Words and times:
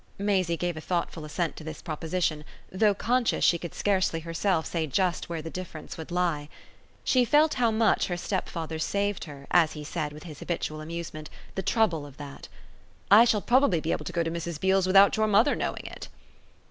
Maisie 0.17 0.57
gave 0.57 0.75
a 0.75 0.81
thoughtful 0.81 1.23
assent 1.25 1.55
to 1.55 1.63
this 1.63 1.79
proposition, 1.79 2.43
though 2.71 2.95
conscious 2.95 3.45
she 3.45 3.59
could 3.59 3.75
scarcely 3.75 4.21
herself 4.21 4.65
say 4.65 4.87
just 4.87 5.29
where 5.29 5.43
the 5.43 5.49
difference 5.51 5.95
would 5.95 6.09
lie. 6.09 6.49
She 7.03 7.23
felt 7.23 7.53
how 7.53 7.69
much 7.69 8.07
her 8.07 8.17
stepfather 8.17 8.79
saved 8.79 9.25
her, 9.25 9.45
as 9.51 9.73
he 9.73 9.83
said 9.83 10.11
with 10.11 10.23
his 10.23 10.39
habitual 10.39 10.81
amusement, 10.81 11.29
the 11.53 11.61
trouble 11.61 12.07
of 12.07 12.17
that. 12.17 12.47
"I 13.11 13.25
shall 13.25 13.41
probably 13.41 13.79
be 13.79 13.91
able 13.91 14.05
to 14.05 14.11
go 14.11 14.23
to 14.23 14.31
Mrs. 14.31 14.59
Beale's 14.59 14.87
without 14.87 15.17
your 15.17 15.27
mother's 15.27 15.59
knowing 15.59 15.83
it." 15.85 16.07